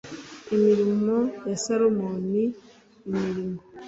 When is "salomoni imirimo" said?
1.63-3.59